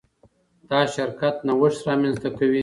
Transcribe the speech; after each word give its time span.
دا 0.69 0.79
شرکت 0.95 1.35
نوښت 1.47 1.79
رامنځته 1.87 2.29
کوي. 2.37 2.59